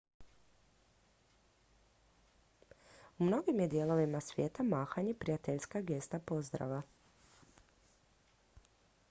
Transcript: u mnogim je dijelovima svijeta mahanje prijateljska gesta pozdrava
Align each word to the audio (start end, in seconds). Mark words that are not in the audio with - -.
u 3.19 3.23
mnogim 3.23 3.59
je 3.59 3.67
dijelovima 3.67 4.21
svijeta 4.21 4.63
mahanje 4.63 5.13
prijateljska 5.13 5.81
gesta 5.81 6.19
pozdrava 6.19 6.81